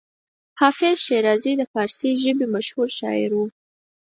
[0.59, 3.41] حافظ شیرازي د فارسي ژبې مشهور شاعر و.